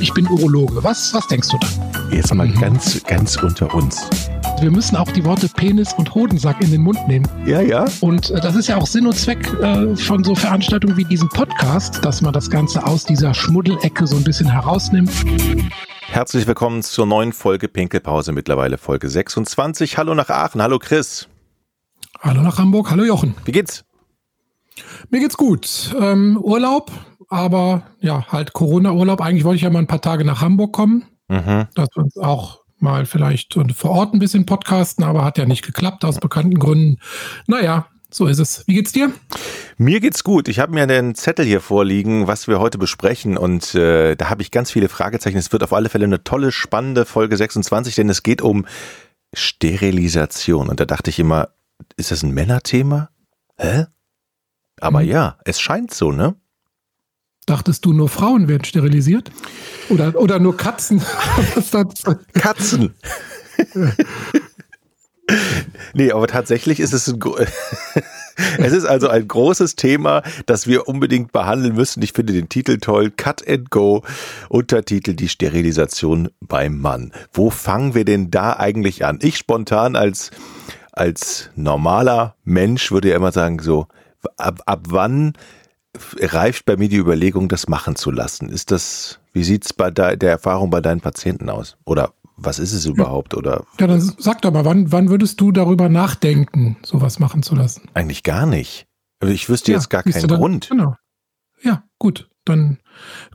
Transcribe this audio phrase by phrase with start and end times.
[0.00, 0.82] ich bin Urologe.
[0.82, 2.10] Was, was denkst du dann?
[2.10, 2.58] Jetzt mal mhm.
[2.58, 4.08] ganz, ganz unter uns.
[4.60, 7.28] Wir müssen auch die Worte Penis und Hodensack in den Mund nehmen.
[7.46, 7.84] Ja, ja.
[8.00, 11.28] Und äh, das ist ja auch Sinn und Zweck äh, von so Veranstaltungen wie diesem
[11.28, 15.10] Podcast, dass man das Ganze aus dieser Schmuddelecke so ein bisschen herausnimmt.
[16.08, 19.98] Herzlich willkommen zur neuen Folge Pinkelpause, mittlerweile Folge 26.
[19.98, 21.28] Hallo nach Aachen, hallo Chris.
[22.20, 23.34] Hallo nach Hamburg, hallo Jochen.
[23.44, 23.84] Wie geht's?
[25.10, 25.94] Mir geht's gut.
[25.98, 26.90] Ähm, Urlaub,
[27.30, 29.20] aber ja, halt Corona-Urlaub.
[29.22, 31.68] Eigentlich wollte ich ja mal ein paar Tage nach Hamburg kommen, mhm.
[31.74, 35.64] dass wir uns auch mal vielleicht vor Ort ein bisschen podcasten, aber hat ja nicht
[35.64, 36.98] geklappt aus bekannten Gründen.
[37.46, 38.64] Naja, so ist es.
[38.66, 39.12] Wie geht's dir?
[39.78, 40.48] Mir geht's gut.
[40.48, 44.42] Ich habe mir einen Zettel hier vorliegen, was wir heute besprechen und äh, da habe
[44.42, 45.38] ich ganz viele Fragezeichen.
[45.38, 48.66] Es wird auf alle Fälle eine tolle, spannende Folge 26, denn es geht um
[49.32, 51.50] Sterilisation und da dachte ich immer,
[51.96, 53.10] ist das ein Männerthema?
[53.56, 53.86] Hä?
[54.80, 55.08] Aber mhm.
[55.08, 56.34] ja, es scheint so, ne?
[57.50, 59.32] Dachtest du, nur Frauen werden sterilisiert?
[59.88, 61.02] Oder, oder nur Katzen?
[62.32, 62.94] Katzen.
[65.92, 67.18] nee, aber tatsächlich ist es ein,
[68.58, 72.00] es ist also ein großes Thema, das wir unbedingt behandeln müssen.
[72.04, 73.10] Ich finde den Titel toll.
[73.10, 74.04] Cut and Go.
[74.48, 77.10] Untertitel Die Sterilisation beim Mann.
[77.32, 79.18] Wo fangen wir denn da eigentlich an?
[79.22, 80.30] Ich spontan als,
[80.92, 83.88] als normaler Mensch würde ja immer sagen so,
[84.36, 85.32] ab, ab wann
[86.18, 88.48] reift bei mir die Überlegung, das machen zu lassen?
[88.48, 91.76] Ist das, wie sieht es bei der Erfahrung bei deinen Patienten aus?
[91.84, 93.34] Oder was ist es überhaupt?
[93.34, 93.64] Oder?
[93.78, 97.82] Ja, dann sag doch mal, wann, wann würdest du darüber nachdenken, sowas machen zu lassen?
[97.94, 98.86] Eigentlich gar nicht.
[99.20, 100.68] Also ich wüsste ja, jetzt gar keinen dann, Grund.
[100.70, 100.94] Genau.
[101.62, 102.28] Ja, gut.
[102.46, 102.78] Dann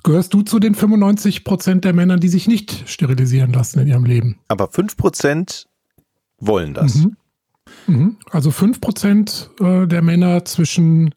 [0.03, 4.05] gehörst du zu den 95 Prozent der Männer, die sich nicht sterilisieren lassen in ihrem
[4.05, 4.39] Leben.
[4.47, 5.67] Aber 5 Prozent
[6.39, 6.95] wollen das.
[6.95, 7.17] Mhm.
[7.87, 8.17] Mhm.
[8.31, 11.13] Also 5 Prozent äh, der Männer zwischen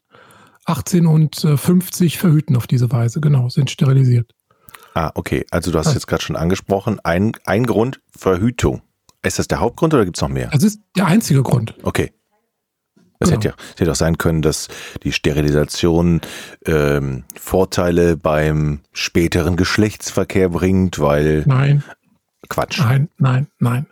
[0.69, 4.33] 18 und 50 äh, verhüten auf diese Weise, genau, sind sterilisiert.
[4.93, 5.45] Ah, okay.
[5.51, 8.81] Also du hast also, jetzt gerade schon angesprochen, ein, ein Grund, Verhütung.
[9.21, 10.49] Ist das der Hauptgrund oder gibt es noch mehr?
[10.51, 11.75] Das ist der einzige Grund.
[11.83, 12.11] Okay.
[13.19, 13.37] Das genau.
[13.37, 14.69] hätte ja das hätte auch sein können, dass
[15.03, 16.21] die Sterilisation
[16.65, 21.43] ähm, Vorteile beim späteren Geschlechtsverkehr bringt, weil.
[21.45, 21.83] Nein.
[22.47, 22.79] Quatsch.
[22.79, 23.85] Nein, nein, nein.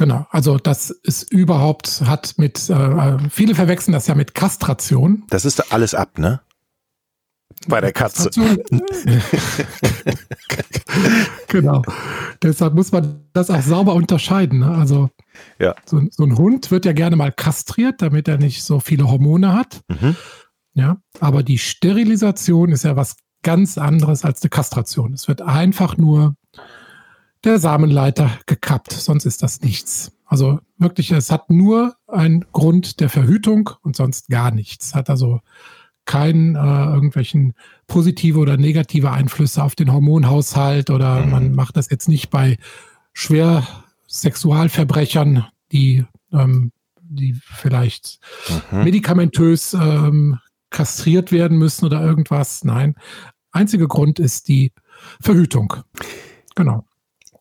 [0.00, 5.24] Genau, also das ist überhaupt, hat mit, äh, viele verwechseln das ja mit Kastration.
[5.28, 6.40] Das ist alles ab, ne?
[7.68, 8.30] Bei der Katze.
[11.48, 11.82] genau.
[12.42, 14.60] Deshalb muss man das auch sauber unterscheiden.
[14.60, 14.70] Ne?
[14.70, 15.10] Also
[15.58, 15.74] ja.
[15.84, 19.52] so, so, ein Hund wird ja gerne mal kastriert, damit er nicht so viele Hormone
[19.52, 19.82] hat.
[19.88, 20.16] Mhm.
[20.72, 25.12] Ja, aber die Sterilisation ist ja was ganz anderes als eine Kastration.
[25.12, 26.36] Es wird einfach nur
[27.44, 30.12] der Samenleiter gekappt, sonst ist das nichts.
[30.26, 34.94] Also wirklich, es hat nur einen Grund der Verhütung und sonst gar nichts.
[34.94, 35.40] Hat also
[36.04, 37.54] keinen äh, irgendwelchen
[37.86, 41.30] positive oder negative Einflüsse auf den Hormonhaushalt oder mhm.
[41.30, 42.58] man macht das jetzt nicht bei
[43.12, 43.66] schwer
[44.08, 48.18] Sexualverbrechern, die, ähm, die vielleicht
[48.70, 48.84] mhm.
[48.84, 50.38] medikamentös ähm,
[50.70, 52.64] kastriert werden müssen oder irgendwas.
[52.64, 52.94] Nein,
[53.52, 54.72] einziger Grund ist die
[55.20, 55.74] Verhütung.
[56.54, 56.84] Genau.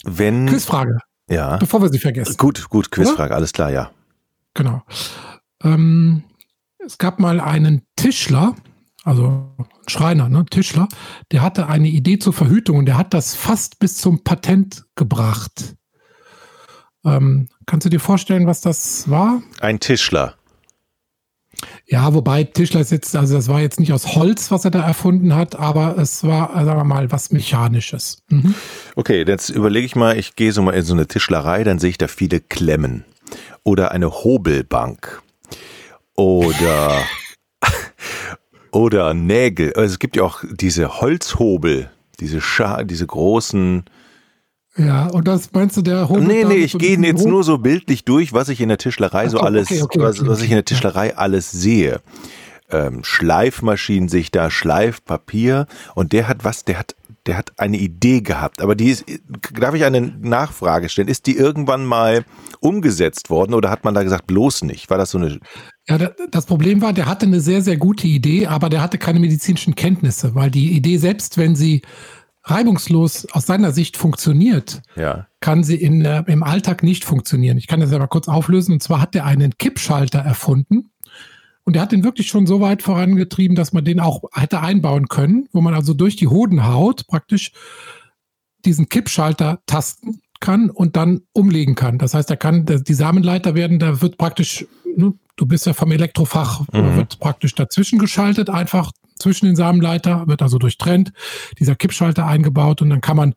[0.04, 0.48] Wenn.
[0.48, 0.98] Quizfrage.
[1.30, 1.58] Ja.
[1.58, 2.36] Bevor wir sie vergessen.
[2.38, 3.36] Gut, gut, Quizfrage, Oder?
[3.36, 3.92] alles klar, ja.
[4.56, 4.82] Genau.
[5.64, 6.24] Ähm,
[6.84, 8.56] es gab mal einen Tischler,
[9.04, 9.56] also
[9.88, 10.88] Schreiner, ne, Tischler,
[11.32, 15.76] der hatte eine Idee zur Verhütung und der hat das fast bis zum Patent gebracht.
[17.06, 19.42] Ähm, kannst du dir vorstellen, was das war?
[19.62, 20.36] Ein Tischler.
[21.86, 24.86] Ja, wobei Tischler ist jetzt, also das war jetzt nicht aus Holz, was er da
[24.86, 28.22] erfunden hat, aber es war, sagen wir mal, was Mechanisches.
[28.30, 28.54] Mhm.
[28.96, 31.90] Okay, jetzt überlege ich mal, ich gehe so mal in so eine Tischlerei, dann sehe
[31.90, 33.06] ich da viele Klemmen.
[33.64, 35.22] Oder eine Hobelbank.
[36.16, 37.04] Oder,
[38.72, 39.74] oder Nägel.
[39.74, 41.90] Also es gibt ja auch diese Holzhobel,
[42.20, 43.86] diese, Scha diese großen,
[44.80, 46.24] ja, und das meinst du der Hobel?
[46.24, 49.38] Nee, nee, ich gehe jetzt nur so bildlich durch, was ich in der Tischlerei so,
[49.38, 52.00] so alles, okay, okay, was, was, ich in der Tischlerei alles sehe.
[52.72, 56.96] Ähm, Schleifmaschinen sich da, Schleifpapier und der hat was, der hat,
[57.26, 59.06] der hat eine Idee gehabt, aber die ist,
[59.60, 61.10] darf ich eine Nachfrage stellen?
[61.10, 62.24] Ist die irgendwann mal
[62.62, 64.90] umgesetzt worden oder hat man da gesagt, bloß nicht?
[64.90, 65.40] War das so eine
[65.90, 65.98] ja,
[66.30, 69.74] das Problem war, der hatte eine sehr, sehr gute Idee, aber der hatte keine medizinischen
[69.74, 71.82] Kenntnisse, weil die Idee selbst, wenn sie
[72.44, 75.28] reibungslos aus seiner Sicht funktioniert, ja.
[75.40, 77.58] kann sie in, äh, im Alltag nicht funktionieren.
[77.58, 78.74] Ich kann das aber kurz auflösen.
[78.74, 80.92] Und zwar hat er einen Kippschalter erfunden.
[81.64, 85.08] Und er hat den wirklich schon so weit vorangetrieben, dass man den auch hätte einbauen
[85.08, 87.52] können, wo man also durch die Hodenhaut praktisch
[88.66, 91.98] diesen Kippschalter tasten kann und dann umlegen kann.
[91.98, 94.66] Das heißt, er kann die Samenleiter werden, da wird praktisch,
[94.96, 96.96] ne, du bist ja vom Elektrofach, mhm.
[96.96, 101.14] wird praktisch dazwischen geschaltet, einfach zwischen den Samenleiter, wird also durchtrennt,
[101.60, 103.36] dieser Kippschalter eingebaut und dann kann man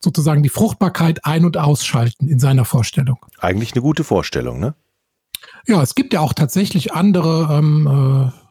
[0.00, 3.18] sozusagen die Fruchtbarkeit ein- und ausschalten in seiner Vorstellung.
[3.38, 4.74] Eigentlich eine gute Vorstellung, ne?
[5.66, 8.44] Ja, es gibt ja auch tatsächlich andere ähm, äh,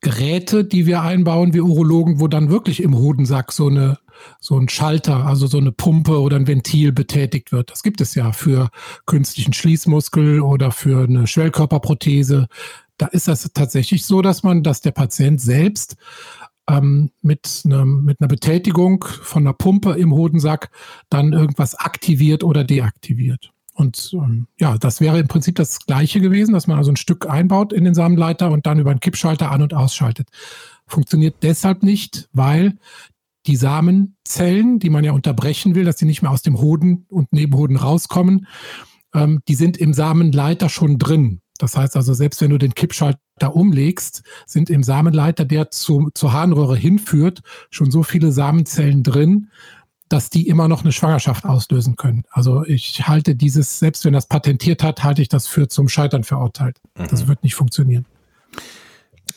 [0.00, 3.98] Geräte, die wir einbauen, wie Urologen, wo dann wirklich im Hodensack so eine
[4.40, 7.70] so ein Schalter, also so eine Pumpe oder ein Ventil betätigt wird.
[7.70, 8.70] Das gibt es ja für
[9.06, 12.48] künstlichen Schließmuskel oder für eine Schwellkörperprothese.
[12.98, 15.96] Da ist das tatsächlich so, dass man, dass der Patient selbst
[16.68, 20.70] ähm, mit, ne, mit einer Betätigung von einer Pumpe im Hodensack
[21.08, 23.52] dann irgendwas aktiviert oder deaktiviert.
[23.74, 27.30] Und ähm, ja, das wäre im Prinzip das Gleiche gewesen, dass man also ein Stück
[27.30, 30.28] einbaut in den Samenleiter und dann über einen Kippschalter an- und ausschaltet.
[30.86, 32.76] Funktioniert deshalb nicht, weil
[33.46, 37.32] die Samenzellen, die man ja unterbrechen will, dass die nicht mehr aus dem Hoden und
[37.32, 38.48] Nebenhoden rauskommen,
[39.14, 41.40] ähm, die sind im Samenleiter schon drin.
[41.58, 46.32] Das heißt also, selbst wenn du den Kippschalter umlegst, sind im Samenleiter, der zu, zur
[46.32, 49.50] Harnröhre hinführt, schon so viele Samenzellen drin,
[50.08, 52.24] dass die immer noch eine Schwangerschaft auslösen können.
[52.30, 56.24] Also ich halte dieses, selbst wenn das patentiert hat, halte ich das für zum Scheitern
[56.24, 56.80] verurteilt.
[56.96, 57.08] Mhm.
[57.08, 58.06] Das wird nicht funktionieren.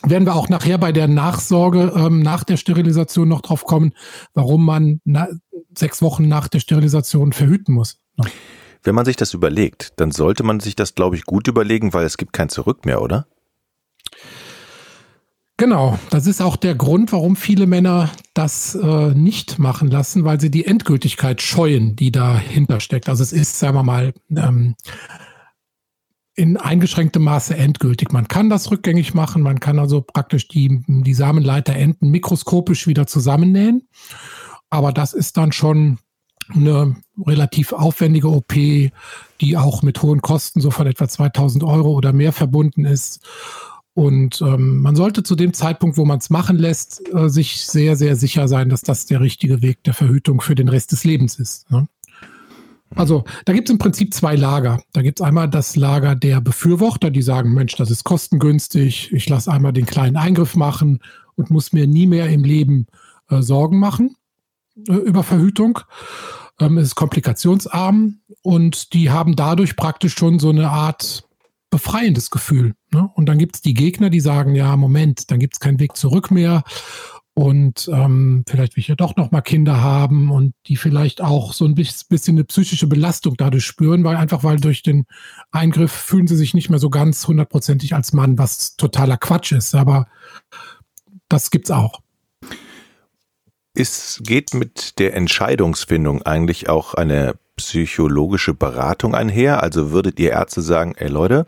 [0.02, 3.92] Werden wir auch nachher bei der Nachsorge ähm, nach der Sterilisation noch drauf kommen,
[4.34, 5.00] warum man
[5.76, 7.98] sechs Wochen nach der Sterilisation verhüten muss.
[8.82, 12.04] Wenn man sich das überlegt, dann sollte man sich das, glaube ich, gut überlegen, weil
[12.04, 13.26] es gibt kein Zurück mehr, oder?
[15.56, 20.40] Genau, das ist auch der Grund, warum viele Männer das äh, nicht machen lassen, weil
[20.40, 23.08] sie die Endgültigkeit scheuen, die dahinter steckt.
[23.08, 24.74] Also es ist, sagen wir mal, ähm,
[26.34, 28.10] in eingeschränktem Maße endgültig.
[28.10, 33.86] Man kann das rückgängig machen, man kann also praktisch die, die Samenleiterenden mikroskopisch wieder zusammennähen.
[34.70, 35.98] Aber das ist dann schon
[36.48, 36.96] eine
[37.26, 42.32] relativ aufwendige OP, die auch mit hohen Kosten so von etwa 2000 Euro oder mehr
[42.32, 43.20] verbunden ist.
[43.94, 47.96] Und ähm, man sollte zu dem Zeitpunkt, wo man es machen lässt, äh, sich sehr,
[47.96, 51.38] sehr sicher sein, dass das der richtige Weg der Verhütung für den Rest des Lebens
[51.38, 51.70] ist.
[51.70, 51.86] Ne?
[52.94, 54.82] Also da gibt es im Prinzip zwei Lager.
[54.92, 59.28] Da gibt es einmal das Lager der Befürworter, die sagen, Mensch, das ist kostengünstig, ich
[59.28, 61.00] lasse einmal den kleinen Eingriff machen
[61.34, 62.86] und muss mir nie mehr im Leben
[63.28, 64.16] äh, Sorgen machen
[64.74, 65.80] über Verhütung.
[66.60, 71.24] Ähm, ist komplikationsarm und die haben dadurch praktisch schon so eine Art
[71.70, 72.74] befreiendes Gefühl.
[72.92, 73.10] Ne?
[73.14, 75.96] Und dann gibt es die Gegner, die sagen, ja, Moment, dann gibt es keinen Weg
[75.96, 76.62] zurück mehr.
[77.34, 81.54] Und ähm, vielleicht will ich ja doch noch mal Kinder haben und die vielleicht auch
[81.54, 85.06] so ein bisschen eine psychische Belastung dadurch spüren, weil einfach weil durch den
[85.50, 89.74] Eingriff fühlen sie sich nicht mehr so ganz hundertprozentig als Mann, was totaler Quatsch ist.
[89.74, 90.08] Aber
[91.28, 92.01] das gibt's auch.
[93.74, 99.62] Es geht mit der Entscheidungsfindung eigentlich auch eine psychologische Beratung einher?
[99.62, 101.46] Also würdet ihr Ärzte sagen, ey Leute,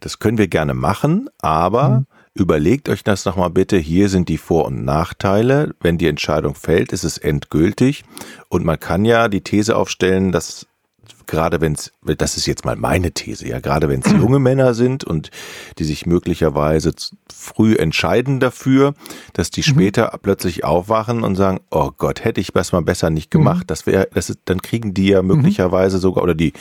[0.00, 2.06] das können wir gerne machen, aber mhm.
[2.34, 5.74] überlegt euch das nochmal bitte, hier sind die Vor- und Nachteile.
[5.80, 8.04] Wenn die Entscheidung fällt, ist es endgültig.
[8.48, 10.66] Und man kann ja die These aufstellen, dass
[11.26, 14.74] gerade wenn es, das ist jetzt mal meine These, ja, gerade wenn es junge Männer
[14.74, 15.30] sind und
[15.78, 16.92] die sich möglicherweise
[17.32, 18.94] früh entscheiden dafür,
[19.32, 19.74] dass die mhm.
[19.74, 20.18] später mhm.
[20.22, 23.66] plötzlich aufwachen und sagen, oh Gott, hätte ich das mal besser nicht gemacht, mhm.
[23.68, 25.28] das wäre, das ist, dann kriegen die ja mhm.
[25.28, 26.02] möglicherweise mhm.
[26.02, 26.52] sogar oder die,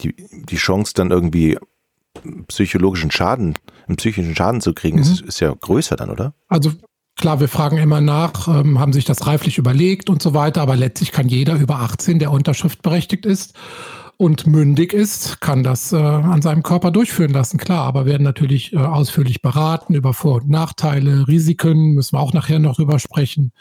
[0.00, 1.58] die, die Chance dann irgendwie
[2.48, 3.56] psychologischen Schaden,
[3.86, 6.34] einen psychischen Schaden zu kriegen, ist, ist ja größer dann, oder?
[6.48, 6.72] Also
[7.16, 10.76] Klar, wir fragen immer nach, ähm, haben sich das reiflich überlegt und so weiter, aber
[10.76, 13.54] letztlich kann jeder über 18, der Unterschrift berechtigt ist
[14.16, 18.72] und mündig ist, kann das äh, an seinem Körper durchführen lassen, klar, aber werden natürlich
[18.72, 23.52] äh, ausführlich beraten über Vor- und Nachteile, Risiken, müssen wir auch nachher noch drüber sprechen.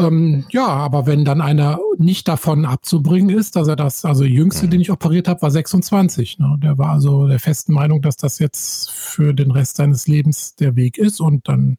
[0.00, 4.30] Ähm, ja, aber wenn dann einer nicht davon abzubringen ist, dass er das, also der
[4.30, 4.70] jüngste, mhm.
[4.70, 6.38] den ich operiert habe, war 26.
[6.38, 6.56] Ne?
[6.62, 10.76] Der war also der festen Meinung, dass das jetzt für den Rest seines Lebens der
[10.76, 11.78] Weg ist und dann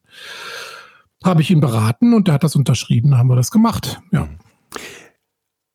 [1.24, 4.00] habe ich ihn beraten und der hat das unterschrieben, haben wir das gemacht.
[4.12, 4.28] Ja.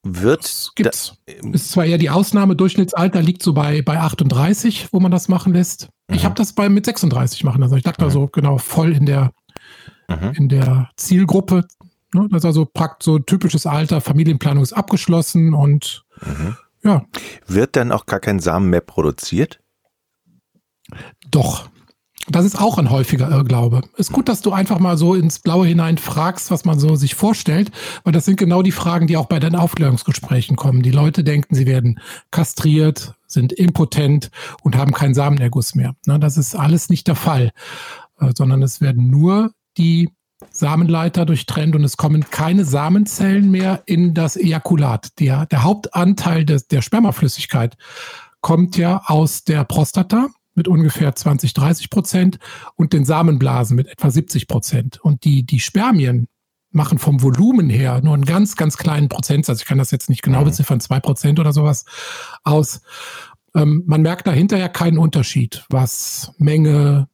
[0.07, 1.17] Wird das gibt's.
[1.25, 5.29] Da, ist zwar eher die Ausnahme, Durchschnittsalter liegt so bei, bei 38, wo man das
[5.29, 5.89] machen lässt.
[6.07, 6.15] Mhm.
[6.15, 7.73] Ich habe das bei mit 36 machen lassen.
[7.73, 8.11] Also ich dachte mhm.
[8.11, 9.31] so genau voll in der,
[10.07, 10.31] mhm.
[10.35, 11.65] in der Zielgruppe.
[12.13, 12.27] Ne?
[12.29, 16.55] Das ist also praktisch so typisches Alter, Familienplanung ist abgeschlossen und mhm.
[16.83, 17.03] ja.
[17.47, 19.59] Wird dann auch gar kein Samen mehr produziert?
[21.31, 21.69] Doch.
[22.27, 23.81] Das ist auch ein häufiger Irrglaube.
[23.98, 27.13] Ist gut, dass du einfach mal so ins Blaue hinein fragst, was man so sich
[27.13, 27.72] vorstellt,
[28.03, 30.81] weil das sind genau die Fragen, die auch bei deinen Aufklärungsgesprächen kommen.
[30.81, 32.00] Die Leute denken, sie werden
[32.31, 34.31] kastriert, sind impotent
[34.63, 35.95] und haben keinen Samenerguss mehr.
[36.05, 37.51] Das ist alles nicht der Fall,
[38.19, 40.10] äh, sondern es werden nur die
[40.50, 45.19] Samenleiter durchtrennt und es kommen keine Samenzellen mehr in das Ejakulat.
[45.19, 47.77] Der, der Hauptanteil des, der Spermaflüssigkeit
[48.41, 52.39] kommt ja aus der Prostata mit ungefähr 20, 30 Prozent
[52.75, 55.00] und den Samenblasen mit etwa 70 Prozent.
[55.01, 56.27] Und die, die Spermien
[56.71, 59.62] machen vom Volumen her nur einen ganz, ganz kleinen Prozentsatz.
[59.62, 60.45] Ich kann das jetzt nicht genau mhm.
[60.45, 61.85] beziffern, zwei Prozent oder sowas
[62.43, 62.81] aus.
[63.55, 67.07] Ähm, man merkt da hinterher keinen Unterschied, was Menge,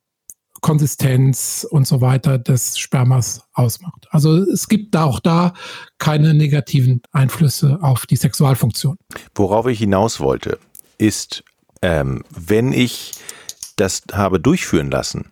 [0.61, 4.07] Konsistenz und so weiter des Spermas ausmacht.
[4.11, 5.53] Also es gibt da auch da
[5.97, 8.97] keine negativen Einflüsse auf die Sexualfunktion.
[9.33, 10.59] Worauf ich hinaus wollte,
[10.99, 11.43] ist,
[11.81, 13.13] ähm, wenn ich
[13.75, 15.31] das habe durchführen lassen,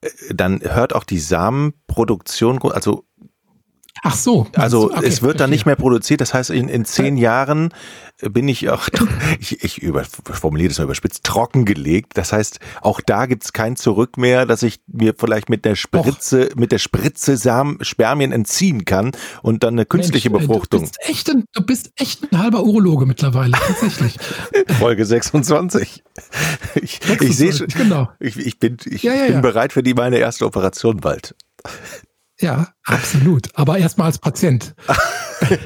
[0.00, 3.04] äh, dann hört auch die Samenproduktion, also
[4.02, 4.46] Ach so.
[4.54, 6.20] Also okay, es wird dann nicht mehr produziert.
[6.20, 7.70] Das heißt, in, in zehn Jahren
[8.20, 8.88] bin ich auch,
[9.40, 12.16] ich, ich über, formuliere das mal überspitzt, trockengelegt.
[12.16, 16.50] Das heißt, auch da gibt's kein Zurück mehr, dass ich mir vielleicht mit der Spritze,
[16.50, 16.56] Och.
[16.56, 20.80] mit der Spritze Samen, Spermien entziehen kann und dann eine künstliche Mensch, Befruchtung.
[20.80, 24.16] Du bist, echt ein, du bist echt ein halber Urologe mittlerweile, tatsächlich.
[24.78, 26.02] Folge 26.
[26.82, 28.08] Ich, 26, ich sehe schon, genau.
[28.18, 29.40] ich, ich bin, ich ja, ja, bin ja.
[29.40, 31.34] bereit für die meine erste Operation bald.
[32.40, 33.48] Ja, absolut.
[33.54, 34.74] Aber erstmal als Patient.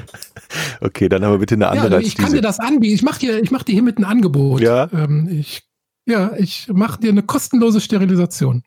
[0.81, 2.37] okay, dann aber bitte eine andere ja, Ich kann diese.
[2.37, 2.95] dir das anbieten.
[2.95, 4.61] Ich mache dir, mach dir hiermit ein Angebot.
[4.61, 4.89] Ja.
[4.93, 5.63] Ähm, ich,
[6.05, 8.63] ja, ich mache dir eine kostenlose Sterilisation.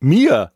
[0.00, 0.52] Mir?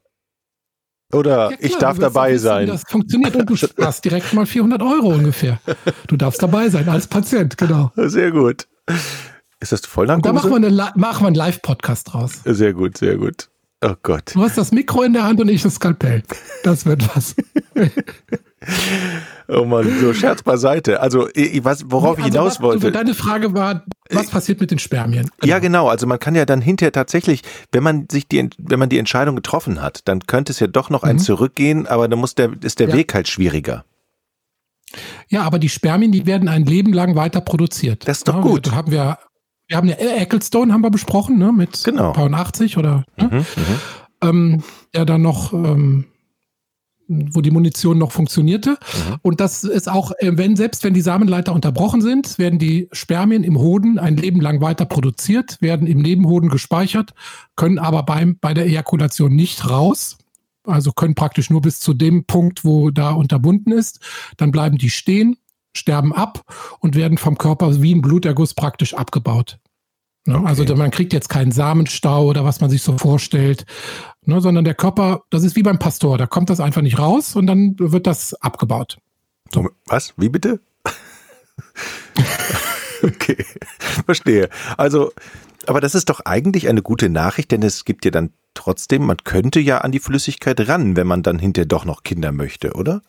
[1.12, 2.66] Oder ja, klar, ich darf dabei wissen, sein.
[2.68, 5.60] Das funktioniert und du sparst direkt mal 400 Euro ungefähr.
[6.06, 7.92] Du darfst dabei sein als Patient, genau.
[7.96, 8.66] Sehr gut.
[9.60, 10.22] Ist das Vollnarkose?
[10.22, 12.40] Da machen wir, eine, machen wir einen Live-Podcast draus.
[12.44, 13.48] Sehr gut, sehr gut.
[13.84, 14.34] Oh Gott.
[14.34, 16.22] Du hast das Mikro in der Hand und ich das Skalpell.
[16.62, 17.34] Das wird was.
[19.48, 21.00] oh Mann, so Scherz beiseite.
[21.00, 21.28] Also,
[21.62, 22.92] was, worauf also, ich hinaus was, wollte.
[22.92, 25.30] Deine Frage war, was passiert mit den Spermien?
[25.40, 25.50] Genau.
[25.50, 25.88] Ja, genau.
[25.88, 29.34] Also man kann ja dann hinterher tatsächlich, wenn man sich die, wenn man die Entscheidung
[29.34, 31.10] getroffen hat, dann könnte es ja doch noch mhm.
[31.10, 32.94] ein Zurückgehen, aber dann muss der, ist der ja.
[32.94, 33.84] Weg halt schwieriger.
[35.28, 38.06] Ja, aber die Spermien, die werden ein Leben lang weiter produziert.
[38.06, 38.68] Das ist doch gut.
[38.68, 39.18] Da haben wir
[39.68, 42.12] wir haben ja Ecclestone haben wir besprochen, ne, mit genau.
[42.12, 43.28] 80 oder, ne?
[43.30, 43.46] mhm, mhm,
[44.22, 44.62] ähm,
[44.94, 46.06] der dann noch, ähm,
[47.08, 48.70] wo die Munition noch funktionierte.
[48.70, 49.16] Mhm.
[49.22, 53.44] Und das ist auch, äh, wenn, selbst wenn die Samenleiter unterbrochen sind, werden die Spermien
[53.44, 57.14] im Hoden ein Leben lang weiter produziert, werden im Nebenhoden gespeichert,
[57.56, 60.18] können aber beim, bei der Ejakulation nicht raus.
[60.64, 63.98] Also können praktisch nur bis zu dem Punkt, wo da unterbunden ist.
[64.36, 65.36] Dann bleiben die stehen,
[65.74, 66.42] sterben ab
[66.80, 69.58] und werden vom Körper wie ein Bluterguss praktisch abgebaut.
[70.26, 70.38] Ne?
[70.38, 70.46] Okay.
[70.46, 73.64] Also man kriegt jetzt keinen Samenstau oder was man sich so vorstellt,
[74.24, 74.40] ne?
[74.40, 77.46] sondern der Körper, das ist wie beim Pastor, da kommt das einfach nicht raus und
[77.46, 78.98] dann wird das abgebaut.
[79.52, 79.68] So.
[79.86, 80.14] Was?
[80.16, 80.60] Wie bitte?
[83.02, 83.44] okay,
[84.04, 84.48] verstehe.
[84.76, 85.12] Also,
[85.66, 89.18] aber das ist doch eigentlich eine gute Nachricht, denn es gibt ja dann trotzdem, man
[89.24, 93.02] könnte ja an die Flüssigkeit ran, wenn man dann hinterher doch noch Kinder möchte, oder?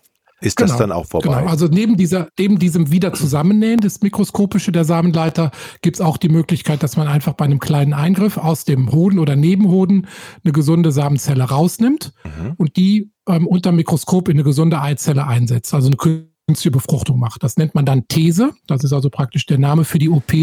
[0.46, 1.40] Ist genau, das dann auch vorbei.
[1.40, 6.30] Genau, also neben, dieser, neben diesem Wiederzusammennähen des Mikroskopische der Samenleiter gibt es auch die
[6.30, 10.08] Möglichkeit, dass man einfach bei einem kleinen Eingriff aus dem Hoden oder Nebenhoden
[10.44, 12.54] eine gesunde Samenzelle rausnimmt mhm.
[12.58, 17.44] und die ähm, unter Mikroskop in eine gesunde Eizelle einsetzt, also eine künstliche Befruchtung macht.
[17.44, 18.52] Das nennt man dann These.
[18.68, 20.34] Das ist also praktisch der Name für die OP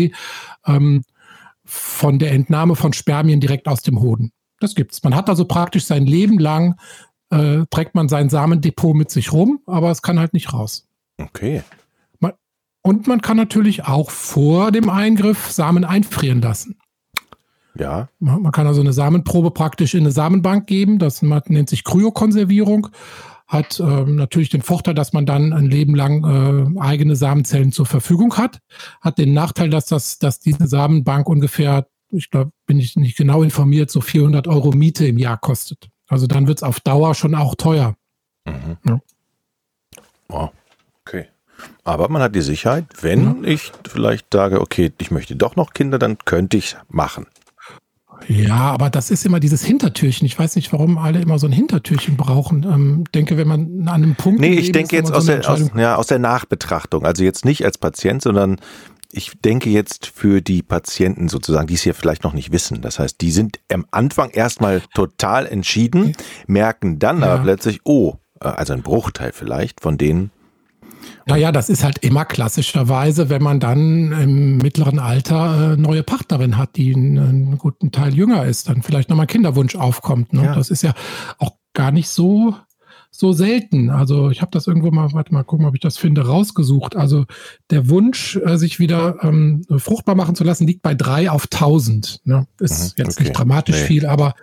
[0.67, 1.03] ähm,
[1.65, 4.33] von der Entnahme von Spermien direkt aus dem Hoden.
[4.61, 5.03] Das gibt's.
[5.03, 6.79] Man hat also praktisch sein Leben lang
[7.31, 10.89] äh, trägt man sein Samendepot mit sich rum, aber es kann halt nicht raus.
[11.19, 11.63] Okay.
[12.19, 12.33] Man,
[12.83, 16.79] und man kann natürlich auch vor dem Eingriff Samen einfrieren lassen.
[17.79, 18.09] Ja.
[18.19, 20.99] Man, man kann also eine Samenprobe praktisch in eine Samenbank geben.
[20.99, 22.89] Das nennt sich Kryokonservierung.
[23.47, 27.87] Hat ähm, natürlich den Vorteil, dass man dann ein Leben lang äh, eigene Samenzellen zur
[27.87, 28.61] Verfügung hat.
[29.01, 33.43] Hat den Nachteil, dass, das, dass diese Samenbank ungefähr, ich glaube, bin ich nicht genau
[33.43, 35.91] informiert, so 400 Euro Miete im Jahr kostet.
[36.11, 37.95] Also dann wird es auf Dauer schon auch teuer.
[38.45, 38.77] Mhm.
[38.85, 39.01] Ja.
[40.29, 40.49] Oh,
[41.03, 41.27] okay.
[41.85, 43.49] Aber man hat die Sicherheit, wenn ja.
[43.49, 47.27] ich vielleicht sage, okay, ich möchte doch noch Kinder, dann könnte ich es machen.
[48.29, 50.27] Ja, aber das ist immer dieses Hintertürchen.
[50.27, 52.65] Ich weiß nicht, warum alle immer so ein Hintertürchen brauchen.
[52.65, 54.41] Ähm, denke, wenn man an einem Punkt.
[54.41, 57.07] Nee, ich denke jetzt so aus, der, aus, ja, aus der Nachbetrachtung.
[57.07, 58.61] Also jetzt nicht als Patient, sondern
[59.13, 62.81] ich denke jetzt für die Patienten sozusagen, die es hier vielleicht noch nicht wissen.
[62.81, 66.15] Das heißt, die sind am Anfang erstmal total entschieden,
[66.47, 67.27] merken dann ja.
[67.27, 70.31] aber plötzlich, oh, äh, also ein Bruchteil vielleicht von denen.
[71.27, 76.57] Naja, das ist halt immer klassischerweise, wenn man dann im mittleren Alter äh, neue Partnerin
[76.57, 80.33] hat, die einen, einen, guten Teil jünger ist, dann vielleicht nochmal Kinderwunsch aufkommt.
[80.33, 80.45] Ne?
[80.45, 80.55] Ja.
[80.55, 80.93] Das ist ja
[81.39, 82.57] auch gar nicht so
[83.11, 83.91] so selten.
[83.91, 86.97] Also ich habe das irgendwo mal, warte mal, gucken, ob ich das finde, rausgesucht.
[86.97, 87.27] Also
[87.71, 92.21] der Wunsch, äh, sich wieder ähm, fruchtbar machen zu lassen, liegt bei drei auf tausend.
[92.25, 92.47] Ne?
[92.59, 93.25] Ist mhm, jetzt okay.
[93.25, 93.87] nicht dramatisch nee.
[93.87, 94.35] viel, aber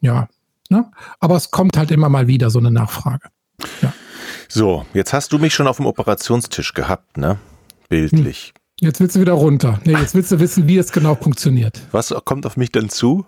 [0.00, 0.28] ja.
[0.70, 0.90] Ne?
[1.20, 3.28] Aber es kommt halt immer mal wieder so eine Nachfrage.
[3.82, 3.92] Ja.
[4.48, 7.38] So, jetzt hast du mich schon auf dem Operationstisch gehabt, ne?
[7.88, 8.52] Bildlich.
[8.54, 8.86] Hm.
[8.88, 9.80] Jetzt willst du wieder runter.
[9.84, 11.80] Nee, jetzt willst du wissen, wie es genau funktioniert.
[11.90, 13.26] Was kommt auf mich denn zu?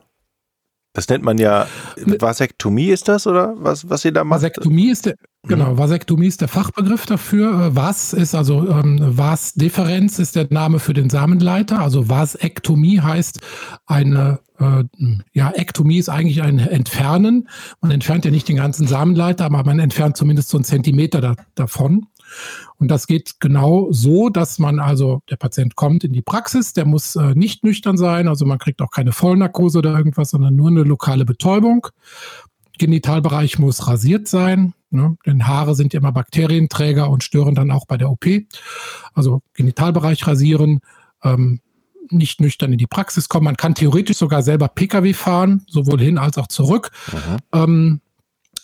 [0.93, 4.43] Das nennt man ja Vasektomie ist das oder was was ihr da macht?
[4.43, 5.15] Vasektomie ist der
[5.47, 5.79] genau, mhm.
[5.79, 7.67] Vasektomie ist der Fachbegriff dafür.
[7.67, 13.01] Äh, was ist also ähm, Was Differenz ist der Name für den Samenleiter, also Vasektomie
[13.01, 13.41] heißt
[13.87, 14.85] eine äh,
[15.33, 17.49] ja, Ektomie ist eigentlich ein Entfernen.
[17.81, 21.35] Man entfernt ja nicht den ganzen Samenleiter, aber man entfernt zumindest so einen Zentimeter da,
[21.55, 22.07] davon.
[22.79, 26.87] Und das geht genau so, dass man also, der Patient kommt in die Praxis, der
[26.87, 30.69] muss äh, nicht nüchtern sein, also man kriegt auch keine Vollnarkose oder irgendwas, sondern nur
[30.69, 31.87] eine lokale Betäubung.
[32.79, 35.17] Genitalbereich muss rasiert sein, ne?
[35.27, 38.27] denn Haare sind ja immer Bakterienträger und stören dann auch bei der OP.
[39.13, 40.81] Also Genitalbereich rasieren,
[41.23, 41.61] ähm,
[42.09, 43.45] nicht nüchtern in die Praxis kommen.
[43.45, 46.91] Man kann theoretisch sogar selber Pkw fahren, sowohl hin als auch zurück.
[47.53, 48.01] Ähm,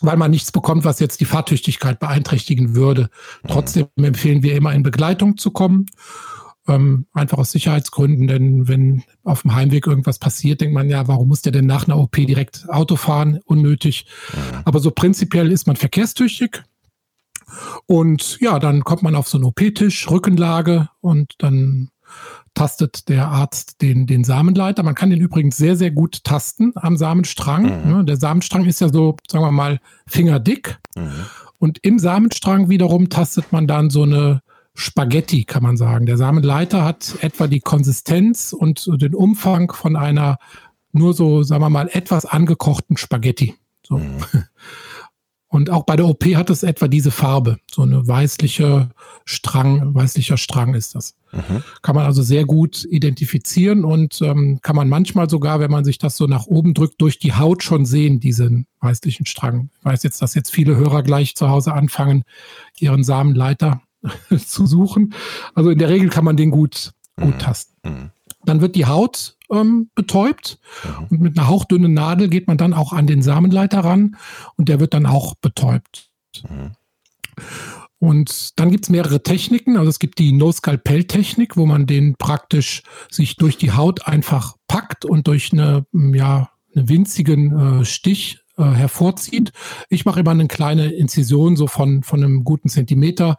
[0.01, 3.09] weil man nichts bekommt, was jetzt die Fahrtüchtigkeit beeinträchtigen würde.
[3.49, 5.87] Trotzdem empfehlen wir immer in Begleitung zu kommen.
[6.69, 11.29] Ähm, einfach aus Sicherheitsgründen, denn wenn auf dem Heimweg irgendwas passiert, denkt man ja, warum
[11.29, 13.39] muss der denn nach einer OP direkt Auto fahren?
[13.45, 14.07] Unnötig.
[14.65, 16.65] Aber so prinzipiell ist man verkehrstüchtig.
[17.87, 21.91] Und ja, dann kommt man auf so einen OP-Tisch, Rückenlage und dann
[22.57, 24.83] tastet der Arzt den, den Samenleiter.
[24.83, 27.85] Man kann den übrigens sehr, sehr gut tasten am Samenstrang.
[27.85, 27.93] Mhm.
[27.93, 30.79] Ne, der Samenstrang ist ja so, sagen wir mal, fingerdick.
[30.97, 31.27] Mhm.
[31.59, 34.41] Und im Samenstrang wiederum tastet man dann so eine
[34.75, 36.07] Spaghetti, kann man sagen.
[36.07, 40.39] Der Samenleiter hat etwa die Konsistenz und den Umfang von einer
[40.93, 43.55] nur so, sagen wir mal, etwas angekochten Spaghetti.
[43.87, 43.99] So.
[43.99, 44.25] Mhm.
[45.57, 47.57] Und auch bei der OP hat es etwa diese Farbe.
[47.71, 48.91] So eine weißliche
[49.25, 51.15] Strang, weißlicher Strang ist das.
[51.33, 51.63] Mhm.
[51.81, 55.97] Kann man also sehr gut identifizieren und ähm, kann man manchmal sogar, wenn man sich
[55.97, 59.71] das so nach oben drückt, durch die Haut schon sehen, diesen weißlichen Strang.
[59.79, 62.25] Ich weiß jetzt, dass jetzt viele Hörer gleich zu Hause anfangen,
[62.79, 63.81] ihren Samenleiter
[64.37, 65.15] zu suchen.
[65.55, 67.39] Also in der Regel kann man den gut, gut mhm.
[67.39, 67.73] tasten.
[67.83, 68.11] Mhm.
[68.45, 71.07] Dann wird die Haut ähm, betäubt mhm.
[71.11, 74.17] und mit einer hauchdünnen Nadel geht man dann auch an den Samenleiter ran
[74.57, 76.11] und der wird dann auch betäubt.
[76.49, 76.73] Mhm.
[77.99, 79.77] Und dann gibt es mehrere Techniken.
[79.77, 85.05] Also es gibt die No-Skalpell-Technik, wo man den praktisch sich durch die Haut einfach packt
[85.05, 89.53] und durch eine, ja, einen winzigen äh, Stich äh, hervorzieht.
[89.89, 93.37] Ich mache immer eine kleine Inzision so von, von einem guten Zentimeter,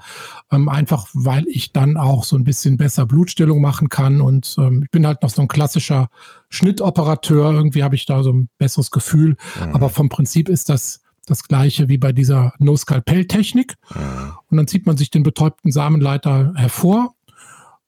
[0.52, 4.22] ähm, einfach weil ich dann auch so ein bisschen besser Blutstillung machen kann.
[4.22, 6.10] Und ähm, ich bin halt noch so ein klassischer
[6.50, 7.52] Schnittoperateur.
[7.52, 9.38] Irgendwie habe ich da so ein besseres Gefühl.
[9.60, 9.74] Mhm.
[9.74, 13.76] Aber vom Prinzip ist das das gleiche wie bei dieser No-Skalpell-Technik.
[13.94, 14.34] Mhm.
[14.50, 17.16] Und dann zieht man sich den betäubten Samenleiter hervor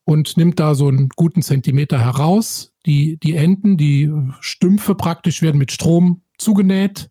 [0.03, 2.73] und nimmt da so einen guten Zentimeter heraus.
[2.85, 7.09] Die, die Enden, die Stümpfe praktisch werden mit Strom zugenäht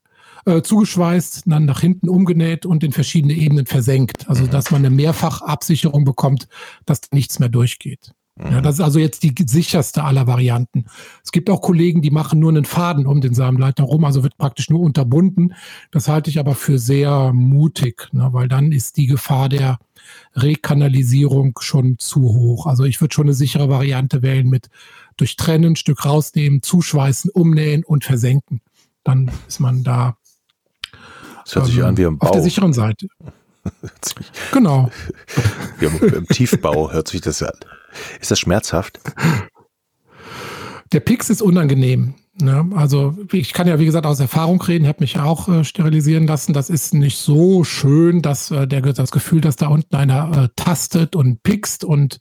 [0.48, 4.28] äh, zugeschweißt, dann nach hinten umgenäht und in verschiedene Ebenen versenkt.
[4.28, 4.50] Also mhm.
[4.50, 6.48] dass man eine Mehrfachabsicherung bekommt,
[6.86, 8.14] dass nichts mehr durchgeht.
[8.38, 8.62] Ja, mhm.
[8.62, 10.86] das ist also jetzt die sicherste aller Varianten.
[11.24, 14.38] Es gibt auch Kollegen, die machen nur einen Faden um den Samenleiter rum, also wird
[14.38, 15.54] praktisch nur unterbunden.
[15.90, 19.78] Das halte ich aber für sehr mutig, ne, weil dann ist die Gefahr der
[20.34, 22.66] Rekanalisierung schon zu hoch.
[22.66, 24.68] Also ich würde schon eine sichere Variante wählen mit
[25.16, 28.60] durchtrennen, Stück rausnehmen, zuschweißen, umnähen und versenken.
[29.02, 30.16] Dann ist man da
[31.48, 32.26] das hört sich an wie im Bau.
[32.26, 33.08] Auf der sicheren Seite.
[34.52, 34.90] genau.
[35.80, 37.54] Im Tiefbau hört sich das an.
[38.20, 39.00] Ist das schmerzhaft?
[40.92, 42.14] Der Pix ist unangenehm.
[42.38, 42.70] Ne?
[42.74, 45.64] Also ich kann ja, wie gesagt, aus Erfahrung reden, ich habe mich ja auch äh,
[45.64, 46.52] sterilisieren lassen.
[46.52, 50.48] Das ist nicht so schön, dass äh, der, das Gefühl, dass da unten einer äh,
[50.54, 52.20] tastet und pickst und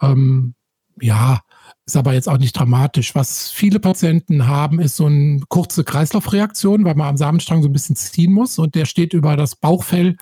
[0.00, 0.54] ähm,
[1.00, 1.40] ja,
[1.86, 3.14] ist aber jetzt auch nicht dramatisch.
[3.14, 7.72] Was viele Patienten haben, ist so eine kurze Kreislaufreaktion, weil man am Samenstrang so ein
[7.72, 8.58] bisschen ziehen muss.
[8.58, 10.16] Und der steht über das Bauchfell,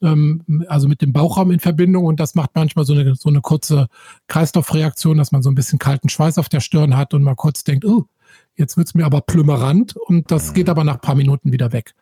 [0.00, 2.06] ähm, also mit dem Bauchraum in Verbindung.
[2.06, 3.88] Und das macht manchmal so eine, so eine kurze
[4.26, 7.62] Kreislaufreaktion, dass man so ein bisschen kalten Schweiß auf der Stirn hat und mal kurz
[7.62, 8.06] denkt, oh,
[8.56, 9.94] jetzt wird's mir aber plümmerant.
[9.96, 11.94] Und das geht aber nach paar Minuten wieder weg.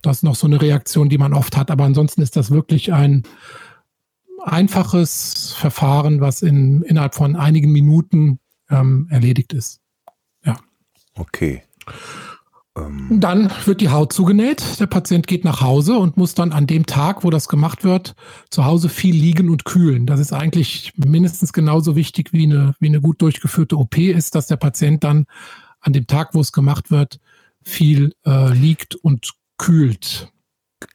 [0.00, 2.94] Das ist noch so eine Reaktion, die man oft hat, aber ansonsten ist das wirklich
[2.94, 3.24] ein
[4.44, 9.80] einfaches Verfahren, was in, innerhalb von einigen Minuten ähm, erledigt ist.
[10.44, 10.56] Ja.
[11.14, 11.62] Okay.
[12.76, 13.20] Ähm.
[13.20, 14.80] Dann wird die Haut zugenäht.
[14.80, 18.14] Der Patient geht nach Hause und muss dann an dem Tag, wo das gemacht wird,
[18.50, 20.06] zu Hause viel liegen und kühlen.
[20.06, 24.46] Das ist eigentlich mindestens genauso wichtig wie eine, wie eine gut durchgeführte OP ist, dass
[24.46, 25.26] der Patient dann
[25.80, 27.20] an dem Tag, wo es gemacht wird,
[27.62, 30.28] viel äh, liegt und kühlt.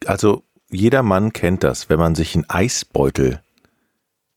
[0.05, 0.43] Also
[0.75, 3.41] jeder Mann kennt das, wenn man sich einen Eisbeutel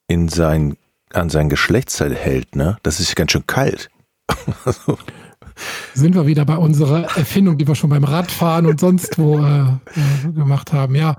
[0.07, 0.77] in sein,
[1.13, 2.79] an sein Geschlechtsteil hält, ne?
[2.83, 3.91] Das ist ganz schön kalt.
[5.95, 9.63] Sind wir wieder bei unserer Erfindung, die wir schon beim Radfahren und sonst wo äh,
[9.63, 10.95] äh, gemacht haben.
[10.95, 11.17] Ja,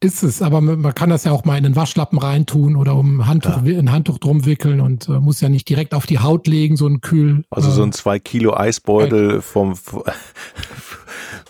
[0.00, 3.26] Ist es, aber man kann das ja auch mal in den Waschlappen reintun oder um
[3.26, 3.78] Handtuch, ja.
[3.78, 6.86] ein Handtuch drum wickeln und äh, muss ja nicht direkt auf die Haut legen, so
[6.86, 7.44] ein Kühl.
[7.50, 10.04] Also äh, so ein 2 Kilo Eisbeutel vom, vom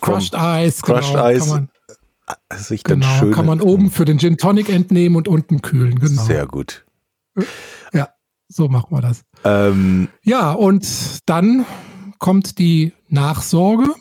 [0.01, 0.81] Crushed Eis.
[0.81, 1.61] Crushed genau, Eis.
[2.53, 5.99] Sich dann genau, schön kann man oben für den Gin Tonic entnehmen und unten kühlen.
[5.99, 6.23] Genau.
[6.23, 6.85] Sehr gut.
[7.93, 8.09] Ja,
[8.49, 9.23] so machen wir das.
[9.43, 10.85] Ähm, ja, und
[11.25, 11.65] dann
[12.19, 13.93] kommt die Nachsorge.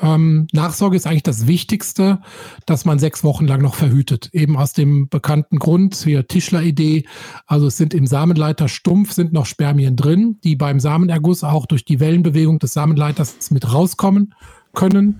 [0.00, 2.22] Ähm, Nachsorge ist eigentlich das Wichtigste,
[2.64, 4.30] dass man sechs Wochen lang noch verhütet.
[4.32, 7.04] Eben aus dem bekannten Grund, hier Tischler-Idee.
[7.46, 11.84] Also es sind im Samenleiter stumpf, sind noch Spermien drin, die beim Samenerguss auch durch
[11.84, 14.32] die Wellenbewegung des Samenleiters mit rauskommen
[14.80, 15.06] können.
[15.06, 15.16] Mhm.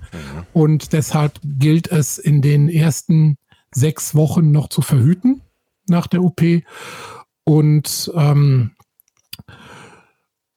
[0.53, 3.37] Und deshalb gilt es in den ersten
[3.73, 5.41] sechs Wochen noch zu verhüten
[5.87, 6.41] nach der OP.
[7.43, 8.71] Und ähm,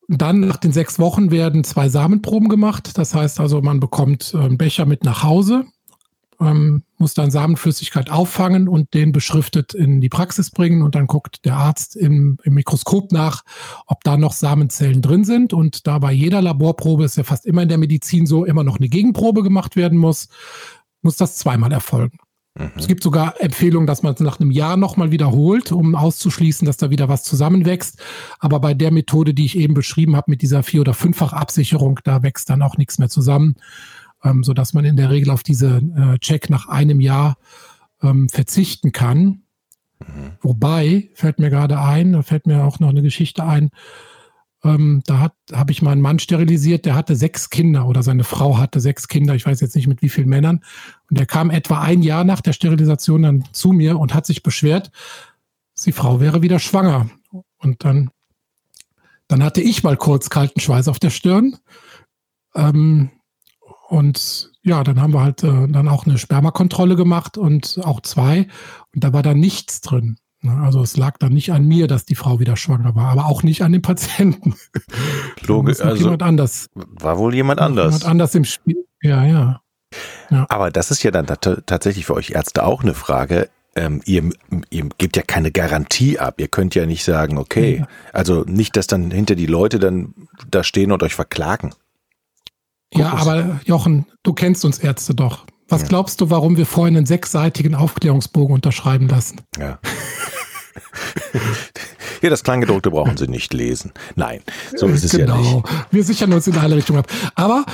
[0.09, 2.99] dann nach den sechs Wochen werden zwei Samenproben gemacht.
[2.99, 5.65] Das heißt also, man bekommt einen Becher mit nach Hause,
[6.45, 10.83] ähm, muss dann Samenflüssigkeit auffangen und den beschriftet in die Praxis bringen.
[10.83, 13.43] Und dann guckt der Arzt im, im Mikroskop nach,
[13.87, 15.53] ob da noch Samenzellen drin sind.
[15.53, 18.79] Und da bei jeder Laborprobe, ist ja fast immer in der Medizin so, immer noch
[18.79, 20.29] eine Gegenprobe gemacht werden muss,
[21.03, 22.19] muss das zweimal erfolgen.
[22.57, 22.73] Mhm.
[22.77, 26.77] Es gibt sogar Empfehlungen, dass man es nach einem Jahr nochmal wiederholt, um auszuschließen, dass
[26.77, 28.01] da wieder was zusammenwächst.
[28.39, 32.01] Aber bei der Methode, die ich eben beschrieben habe, mit dieser vier- oder fünffach Absicherung,
[32.05, 33.57] da wächst dann auch nichts mehr zusammen,
[34.25, 37.37] ähm, sodass man in der Regel auf diese äh, Check nach einem Jahr
[38.03, 39.43] ähm, verzichten kann.
[40.01, 40.33] Mhm.
[40.41, 43.71] Wobei, fällt mir gerade ein, da fällt mir auch noch eine Geschichte ein,
[44.65, 48.59] ähm, da habe ich mal einen Mann sterilisiert, der hatte sechs Kinder oder seine Frau
[48.59, 50.65] hatte sechs Kinder, ich weiß jetzt nicht mit wie vielen Männern.
[51.11, 54.43] Und der kam etwa ein Jahr nach der Sterilisation dann zu mir und hat sich
[54.43, 54.91] beschwert,
[55.85, 57.11] die Frau wäre wieder schwanger.
[57.59, 58.11] Und dann,
[59.29, 61.59] dann hatte ich mal kurz kalten Schweiß auf der Stirn.
[62.55, 63.11] Ähm,
[63.95, 68.49] und ja, dann haben wir halt äh, dann auch eine Spermakontrolle gemacht und auch zwei.
[68.93, 70.17] Und da war da nichts drin.
[70.41, 73.27] Ne, also es lag dann nicht an mir, dass die Frau wieder schwanger war, aber
[73.27, 74.57] auch nicht an dem Patienten.
[75.47, 76.71] Logisch, also jemand anders.
[76.75, 77.95] War wohl jemand anders.
[77.95, 78.85] Jemand anders im Spiel.
[79.01, 79.61] Ja, ja.
[80.31, 80.47] ja.
[80.49, 83.49] Aber das ist ja dann tatsächlich für euch Ärzte auch eine Frage.
[83.77, 84.29] Ähm, ihr,
[84.71, 86.35] ihr gebt ja keine Garantie ab.
[86.39, 87.89] Ihr könnt ja nicht sagen, okay, ja.
[88.13, 90.15] also nicht, dass dann hinter die Leute dann
[90.51, 91.75] da stehen und euch verklagen.
[92.97, 95.47] Ja, aber Jochen, du kennst uns Ärzte doch.
[95.69, 95.89] Was ja.
[95.89, 99.41] glaubst du, warum wir vorhin einen sechsseitigen Aufklärungsbogen unterschreiben lassen?
[99.59, 99.79] Ja.
[102.23, 103.93] ja, das Kleingedruckte brauchen Sie nicht lesen.
[104.15, 104.43] Nein,
[104.77, 105.35] so ist es genau.
[105.35, 105.51] ja nicht.
[105.51, 105.65] Genau.
[105.91, 107.11] Wir sichern uns in alle Richtungen ab.
[107.35, 107.65] Aber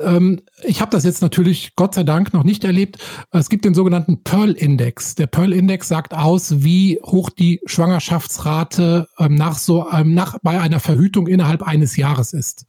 [0.00, 2.98] ähm, ich habe das jetzt natürlich Gott sei Dank noch nicht erlebt.
[3.30, 5.14] Es gibt den sogenannten Pearl-Index.
[5.14, 10.80] Der Pearl-Index sagt aus, wie hoch die Schwangerschaftsrate ähm, nach so ähm, nach bei einer
[10.80, 12.66] Verhütung innerhalb eines Jahres ist.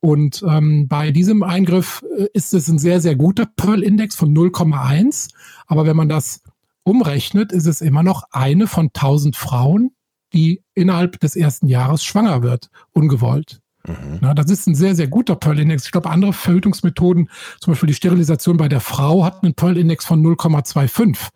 [0.00, 5.30] Und ähm, bei diesem Eingriff äh, ist es ein sehr, sehr guter Pearl-Index von 0,1.
[5.66, 6.42] Aber wenn man das
[6.84, 9.92] umrechnet, ist es immer noch eine von 1000 Frauen,
[10.32, 13.60] die innerhalb des ersten Jahres schwanger wird, ungewollt.
[13.86, 14.18] Mhm.
[14.20, 15.84] Na, das ist ein sehr, sehr guter Pearl-Index.
[15.86, 17.28] Ich glaube, andere Verhütungsmethoden,
[17.60, 21.28] zum Beispiel die Sterilisation bei der Frau, hat einen Pearl-Index von 0,25.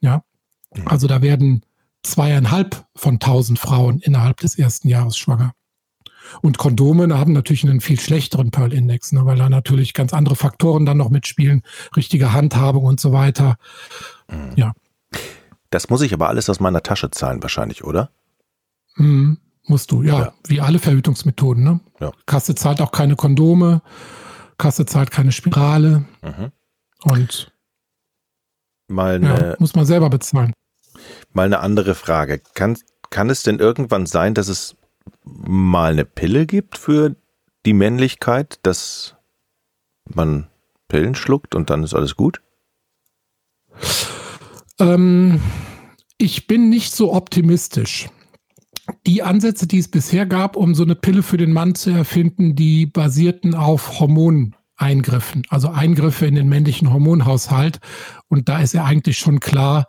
[0.00, 0.22] Ja,
[0.74, 0.88] mhm.
[0.88, 1.62] also da werden
[2.02, 5.52] zweieinhalb von 1000 Frauen innerhalb des ersten Jahres schwanger.
[6.42, 10.86] Und Kondome haben natürlich einen viel schlechteren Pearl-Index, ne, weil da natürlich ganz andere Faktoren
[10.86, 11.62] dann noch mitspielen,
[11.96, 13.56] richtige Handhabung und so weiter.
[14.28, 14.52] Mhm.
[14.56, 14.72] Ja.
[15.70, 18.10] Das muss ich aber alles aus meiner Tasche zahlen, wahrscheinlich, oder?
[18.96, 21.62] Mhm, musst du, ja, ja, Wie alle Verhütungsmethoden.
[21.62, 21.80] Ne?
[22.00, 22.12] Ja.
[22.26, 23.82] Kasse zahlt auch keine Kondome,
[24.58, 26.04] Kasse zahlt keine Spirale.
[26.22, 26.52] Mhm.
[27.04, 27.52] Und
[28.88, 30.52] mal eine, ja, muss man selber bezahlen.
[31.32, 32.42] Mal eine andere Frage.
[32.54, 32.76] Kann,
[33.10, 34.76] kann es denn irgendwann sein, dass es
[35.24, 37.16] mal eine Pille gibt für
[37.66, 39.16] die Männlichkeit, dass
[40.04, 40.48] man
[40.88, 42.40] Pillen schluckt und dann ist alles gut?
[44.78, 45.40] Ähm,
[46.18, 48.08] ich bin nicht so optimistisch.
[49.06, 52.56] Die Ansätze, die es bisher gab, um so eine Pille für den Mann zu erfinden,
[52.56, 54.00] die basierten auf
[54.80, 57.80] Hormoneingriffen, also Eingriffe in den männlichen Hormonhaushalt.
[58.28, 59.86] Und da ist ja eigentlich schon klar,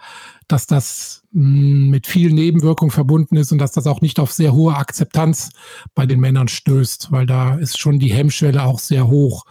[0.47, 4.53] dass das mm, mit vielen Nebenwirkungen verbunden ist und dass das auch nicht auf sehr
[4.53, 5.51] hohe Akzeptanz
[5.95, 9.45] bei den Männern stößt, weil da ist schon die Hemmschwelle auch sehr hoch.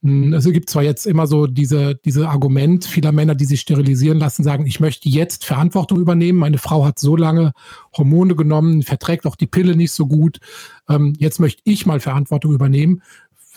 [0.00, 4.44] Es gibt zwar jetzt immer so diese, diese Argument vieler Männer, die sich sterilisieren lassen,
[4.44, 6.38] sagen, ich möchte jetzt Verantwortung übernehmen.
[6.38, 7.52] Meine Frau hat so lange
[7.96, 10.38] Hormone genommen, verträgt auch die Pille nicht so gut.
[10.88, 13.02] Ähm, jetzt möchte ich mal Verantwortung übernehmen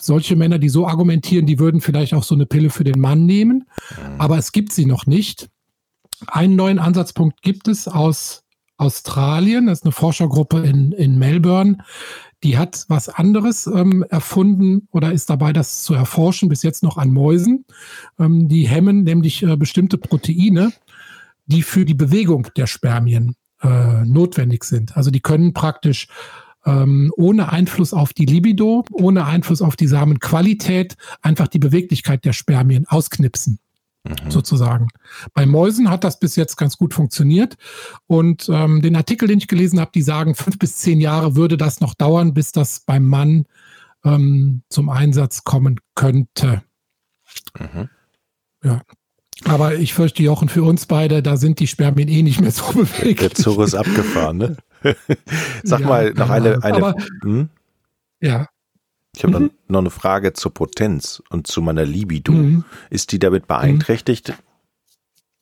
[0.04, 3.26] solche Männer, die so argumentieren, die würden vielleicht auch so eine Pille für den Mann
[3.26, 3.64] nehmen,
[4.18, 5.48] aber es gibt sie noch nicht.
[6.26, 8.44] Einen neuen Ansatzpunkt gibt es aus
[8.76, 11.78] Australien, das ist eine Forschergruppe in, in Melbourne,
[12.42, 16.96] die hat was anderes ähm, erfunden oder ist dabei, das zu erforschen, bis jetzt noch
[16.96, 17.64] an Mäusen.
[18.18, 20.72] Ähm, die hemmen nämlich äh, bestimmte Proteine,
[21.46, 24.96] die für die Bewegung der Spermien äh, notwendig sind.
[24.96, 26.08] Also die können praktisch
[26.64, 32.32] ähm, ohne Einfluss auf die Libido, ohne Einfluss auf die Samenqualität einfach die Beweglichkeit der
[32.32, 33.58] Spermien ausknipsen.
[34.04, 34.32] Mhm.
[34.32, 34.88] sozusagen.
[35.32, 37.56] Bei Mäusen hat das bis jetzt ganz gut funktioniert.
[38.08, 41.56] Und ähm, den Artikel, den ich gelesen habe, die sagen, fünf bis zehn Jahre würde
[41.56, 43.46] das noch dauern, bis das beim Mann
[44.04, 46.62] ähm, zum Einsatz kommen könnte.
[47.56, 47.88] Mhm.
[48.64, 48.82] Ja.
[49.44, 52.72] Aber ich fürchte, Jochen, für uns beide, da sind die Spermien eh nicht mehr so
[52.72, 53.20] bewegt.
[53.20, 54.56] Der Zug ist abgefahren, ne?
[55.62, 56.62] Sag ja, mal noch eine.
[56.62, 57.48] eine Aber, hm?
[58.20, 58.48] Ja.
[59.14, 59.50] Ich habe mhm.
[59.68, 62.32] noch eine Frage zur Potenz und zu meiner Libido.
[62.32, 62.64] Mhm.
[62.90, 64.34] Ist die damit beeinträchtigt?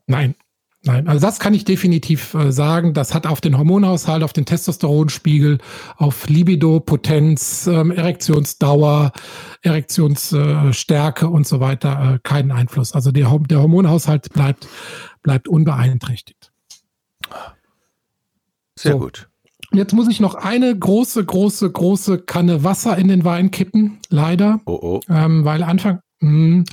[0.06, 0.34] Nein.
[0.82, 2.94] Nein, also das kann ich definitiv äh, sagen.
[2.94, 5.58] Das hat auf den Hormonhaushalt, auf den Testosteronspiegel,
[5.96, 9.12] auf Libido, Potenz, ähm, Erektionsdauer,
[9.60, 12.94] Erektionsstärke äh, und so weiter äh, keinen Einfluss.
[12.94, 14.68] Also der, der Hormonhaushalt bleibt,
[15.22, 16.50] bleibt unbeeinträchtigt.
[18.74, 19.00] Sehr so.
[19.00, 19.29] gut.
[19.72, 24.60] Jetzt muss ich noch eine große, große, große Kanne Wasser in den Wein kippen, leider.
[24.66, 25.00] Oh, oh.
[25.08, 26.64] Ähm, weil Anfang, mh, hm,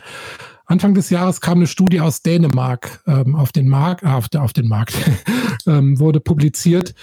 [0.65, 4.51] Anfang des Jahres kam eine Studie aus Dänemark ähm, auf den Markt, äh, auf, auf
[4.51, 4.95] den Markt,
[5.67, 6.93] ähm, wurde publiziert.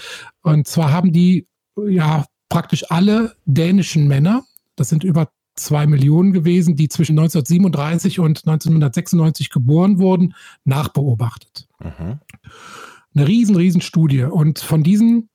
[0.41, 1.47] Und zwar haben die
[1.87, 4.43] ja praktisch alle dänischen Männer,
[4.75, 11.67] das sind über zwei Millionen gewesen, die zwischen 1937 und 1996 geboren wurden, nachbeobachtet.
[11.79, 12.19] Mhm.
[13.15, 14.23] Eine riesen, riesen Studie.
[14.23, 15.29] Und von diesen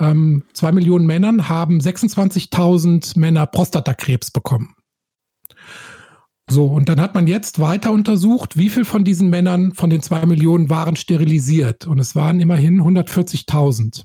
[0.00, 4.74] ähm, zwei Millionen Männern haben 26.000 Männer Prostatakrebs bekommen.
[6.48, 10.00] So, und dann hat man jetzt weiter untersucht, wie viel von diesen Männern von den
[10.00, 11.86] zwei Millionen waren sterilisiert.
[11.86, 14.04] Und es waren immerhin 140.000.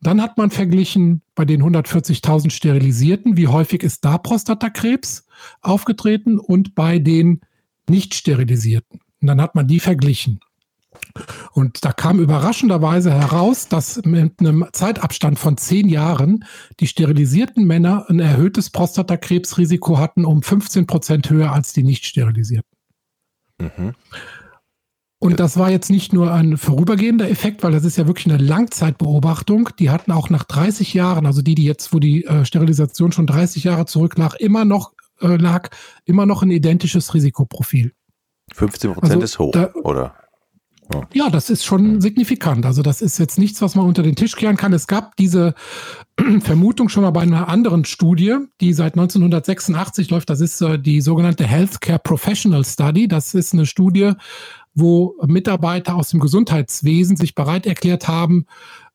[0.00, 5.24] Dann hat man verglichen bei den 140.000 Sterilisierten, wie häufig ist da Prostatakrebs
[5.60, 7.40] aufgetreten und bei den
[7.88, 9.00] nicht sterilisierten.
[9.20, 10.40] Und dann hat man die verglichen.
[11.52, 16.44] Und da kam überraschenderweise heraus, dass mit einem Zeitabstand von zehn Jahren
[16.80, 22.76] die sterilisierten Männer ein erhöhtes Prostatakrebsrisiko hatten, um 15 Prozent höher als die nicht sterilisierten.
[23.60, 23.94] Mhm.
[25.18, 28.42] Und das war jetzt nicht nur ein vorübergehender Effekt, weil das ist ja wirklich eine
[28.42, 29.68] Langzeitbeobachtung.
[29.78, 33.28] Die hatten auch nach 30 Jahren, also die, die jetzt, wo die äh, Sterilisation schon
[33.28, 35.68] 30 Jahre zurücklag, immer noch äh, lag,
[36.04, 37.92] immer noch ein identisches Risikoprofil.
[38.52, 40.16] 15 Prozent also, ist hoch, da, oder?
[41.14, 42.66] Ja, das ist schon signifikant.
[42.66, 44.72] Also das ist jetzt nichts, was man unter den Tisch kehren kann.
[44.72, 45.54] Es gab diese
[46.40, 50.28] Vermutung schon mal bei einer anderen Studie, die seit 1986 läuft.
[50.30, 53.08] Das ist äh, die sogenannte Healthcare Professional Study.
[53.08, 54.12] Das ist eine Studie,
[54.74, 58.46] wo Mitarbeiter aus dem Gesundheitswesen sich bereit erklärt haben,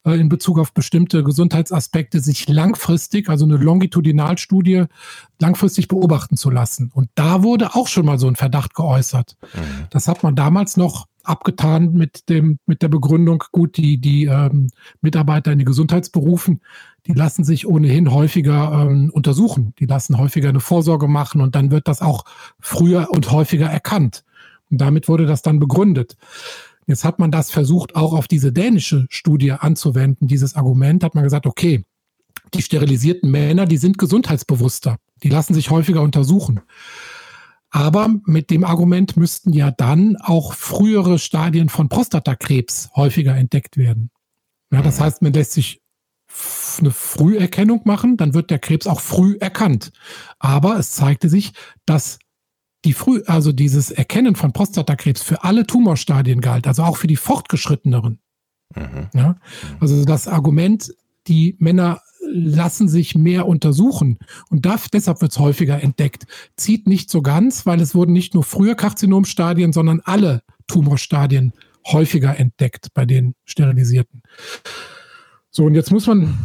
[0.03, 4.85] in Bezug auf bestimmte Gesundheitsaspekte sich langfristig, also eine Longitudinalstudie,
[5.39, 6.91] langfristig beobachten zu lassen.
[6.93, 9.35] Und da wurde auch schon mal so ein Verdacht geäußert.
[9.53, 9.87] Mhm.
[9.89, 14.69] Das hat man damals noch abgetan mit dem mit der Begründung, gut, die die ähm,
[15.01, 16.61] Mitarbeiter in den Gesundheitsberufen,
[17.05, 21.69] die lassen sich ohnehin häufiger ähm, untersuchen, die lassen häufiger eine Vorsorge machen und dann
[21.71, 22.23] wird das auch
[22.59, 24.23] früher und häufiger erkannt.
[24.69, 26.17] Und damit wurde das dann begründet.
[26.87, 31.25] Jetzt hat man das versucht, auch auf diese dänische Studie anzuwenden, dieses Argument, hat man
[31.25, 31.83] gesagt, okay,
[32.53, 36.61] die sterilisierten Männer, die sind gesundheitsbewusster, die lassen sich häufiger untersuchen.
[37.69, 44.09] Aber mit dem Argument müssten ja dann auch frühere Stadien von Prostatakrebs häufiger entdeckt werden.
[44.71, 45.03] Ja, das mhm.
[45.03, 45.81] heißt, man lässt sich
[46.79, 49.91] eine Früherkennung machen, dann wird der Krebs auch früh erkannt.
[50.39, 51.51] Aber es zeigte sich,
[51.85, 52.19] dass
[52.87, 57.17] die früh, also dieses Erkennen von Prostatakrebs für alle Tumorstadien galt, also auch für die
[57.17, 58.19] fortgeschritteneren.
[58.73, 59.09] Mhm.
[59.13, 59.35] Ja,
[59.81, 60.93] also das Argument,
[61.27, 64.19] die Männer lassen sich mehr untersuchen
[64.49, 68.33] und darf, deshalb wird es häufiger entdeckt, zieht nicht so ganz, weil es wurden nicht
[68.33, 71.51] nur frühe Karzinomstadien, sondern alle Tumorstadien
[71.87, 74.21] häufiger entdeckt bei den Sterilisierten.
[75.51, 76.37] So, und jetzt muss man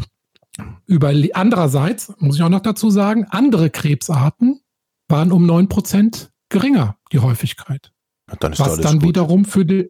[0.86, 4.60] über andererseits, muss ich auch noch dazu sagen, andere Krebsarten
[5.08, 7.92] waren um 9% geringer, die Häufigkeit.
[8.40, 9.08] Dann was dann gut.
[9.08, 9.88] wiederum für die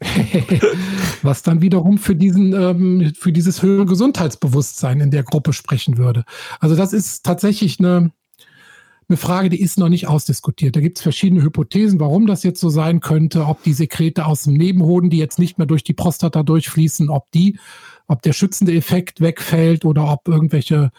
[1.22, 6.24] was dann wiederum für diesen, ähm, für dieses höhere Gesundheitsbewusstsein in der Gruppe sprechen würde.
[6.58, 8.10] Also das ist tatsächlich eine,
[9.08, 10.74] eine Frage, die ist noch nicht ausdiskutiert.
[10.74, 14.44] Da gibt es verschiedene Hypothesen, warum das jetzt so sein könnte, ob die Sekrete aus
[14.44, 17.58] dem Nebenhoden, die jetzt nicht mehr durch die Prostata durchfließen, ob die,
[18.06, 20.92] ob der schützende Effekt wegfällt oder ob irgendwelche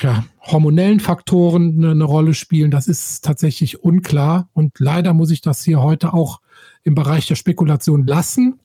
[0.00, 4.48] ja, hormonellen Faktoren eine, eine, Rolle spielen, das ist tatsächlich unklar.
[4.52, 6.40] Und leider muss ich das hier heute auch
[6.82, 8.58] im Bereich der Spekulation lassen.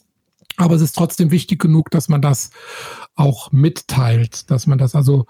[0.57, 2.49] Aber es ist trotzdem wichtig genug, dass man das
[3.15, 5.25] auch mitteilt, dass man das also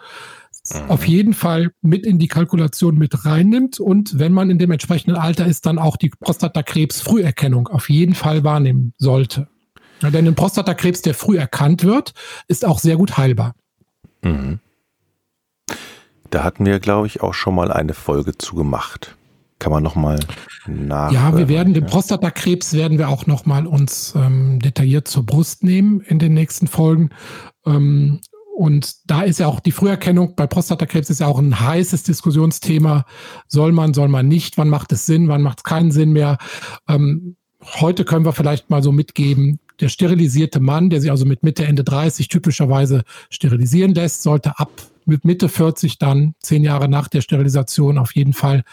[0.73, 0.89] mhm.
[0.89, 5.17] auf jeden Fall mit in die Kalkulation mit reinnimmt und wenn man in dem entsprechenden
[5.17, 9.47] Alter ist, dann auch die Prostatakrebs-Früherkennung auf jeden Fall wahrnehmen sollte.
[10.01, 12.13] Ja, denn ein Prostatakrebs, der früh erkannt wird,
[12.47, 13.53] ist auch sehr gut heilbar.
[14.23, 14.59] Mhm.
[16.29, 19.15] Da hatten wir, glaube ich, auch schon mal eine Folge zu gemacht.
[19.57, 20.19] Kann man nochmal
[20.67, 21.11] nach.
[21.11, 25.99] Ja, wir werden den Prostatakrebs werden wir auch nochmal uns ähm, detailliert zur Brust nehmen
[26.01, 27.09] in den nächsten Folgen.
[27.65, 28.21] Ähm,
[28.55, 33.05] und da ist ja auch die Früherkennung bei Prostatakrebs ist ja auch ein heißes Diskussionsthema.
[33.47, 34.57] Soll man, soll man nicht?
[34.57, 35.27] Wann macht es Sinn?
[35.27, 36.37] Wann macht es keinen Sinn mehr?
[36.87, 41.43] Ähm, heute können wir vielleicht mal so mitgeben, der sterilisierte Mann, der sich also mit
[41.43, 44.69] Mitte, Ende 30 typischerweise sterilisieren lässt, sollte ab
[45.05, 48.63] mit Mitte 40 dann, zehn Jahre nach der Sterilisation, auf jeden Fall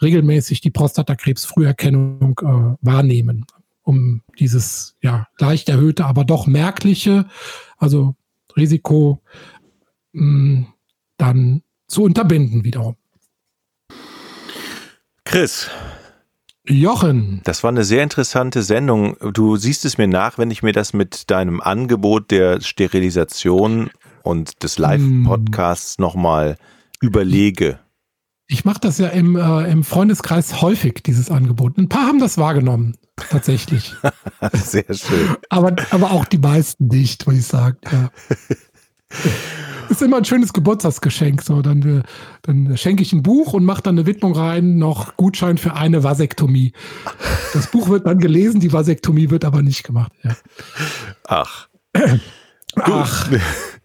[0.00, 3.46] regelmäßig die Prostatakrebsfrüherkennung äh, wahrnehmen,
[3.82, 7.26] um dieses ja leicht erhöhte, aber doch merkliche,
[7.76, 8.14] also
[8.56, 9.22] Risiko
[10.12, 10.66] mh, hm,
[11.16, 12.96] dann zu unterbinden wiederum.
[15.24, 15.68] Chris,
[16.70, 17.40] Jochen.
[17.44, 19.16] Das war eine sehr interessante Sendung.
[19.32, 23.90] Du siehst es mir nach, wenn ich mir das mit deinem Angebot der Sterilisation
[24.28, 26.02] und des Live-Podcasts hm.
[26.02, 26.56] nochmal
[27.00, 27.78] überlege.
[28.46, 31.78] Ich mache das ja im, äh, im Freundeskreis häufig, dieses Angebot.
[31.78, 32.96] Ein paar haben das wahrgenommen,
[33.30, 33.94] tatsächlich.
[34.52, 35.36] sehr schön.
[35.48, 37.78] aber, aber auch die meisten nicht, würde ich sagen.
[37.90, 38.10] Ja.
[39.88, 41.40] ist immer ein schönes Geburtstagsgeschenk.
[41.42, 42.02] So, dann, äh,
[42.42, 46.04] dann schenke ich ein Buch und mache dann eine Widmung rein, noch Gutschein für eine
[46.04, 46.74] Vasektomie.
[47.54, 50.12] Das Buch wird dann gelesen, die Vasektomie wird aber nicht gemacht.
[50.22, 50.36] Ja.
[51.26, 51.68] Ach.
[52.76, 53.30] Ach.